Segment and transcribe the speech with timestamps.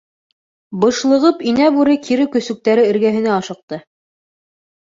[0.85, 3.81] Бышлығып, Инә Бүре кире көсөктәре эргәһенә ашыҡты.